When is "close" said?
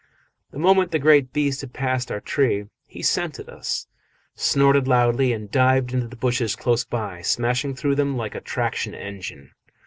6.55-6.83